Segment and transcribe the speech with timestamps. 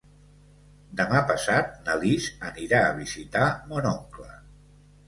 [1.01, 4.33] Demà passat na Lis anirà a visitar mon oncle.